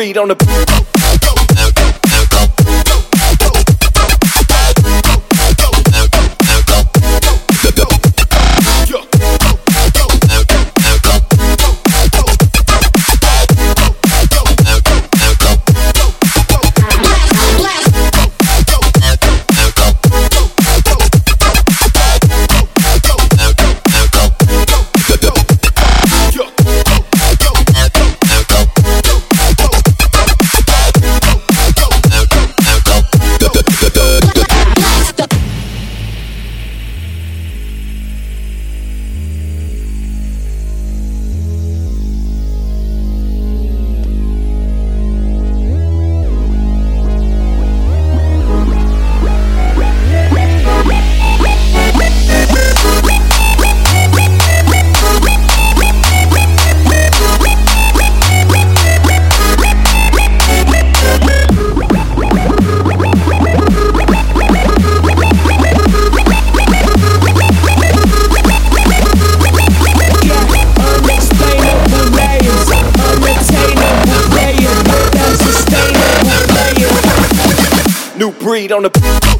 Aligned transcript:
breed 0.00 0.16
on 0.16 0.28
the. 0.28 0.89
Breed 78.40 78.72
on 78.72 78.82
the. 78.82 79.39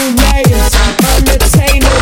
I'm 0.00 0.14
a 1.26 1.38
tailor. 1.38 1.97